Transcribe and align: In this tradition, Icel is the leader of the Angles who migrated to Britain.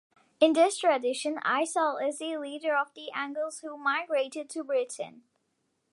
In 0.39 0.53
this 0.53 0.79
tradition, 0.79 1.35
Icel 1.45 2.03
is 2.03 2.17
the 2.17 2.35
leader 2.37 2.75
of 2.75 2.91
the 2.95 3.11
Angles 3.13 3.59
who 3.59 3.77
migrated 3.77 4.49
to 4.49 4.63
Britain. 4.63 5.21